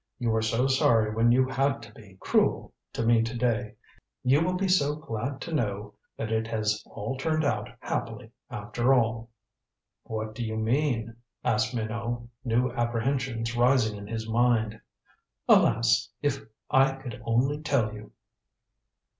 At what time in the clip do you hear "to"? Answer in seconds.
1.83-1.93, 2.93-3.05, 3.21-3.37, 5.41-5.53